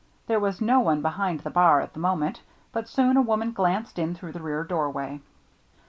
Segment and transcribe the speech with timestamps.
[0.25, 3.99] There was no one behind the bar at the moment, but soon a woman glanced
[3.99, 5.21] in through the rear doorway.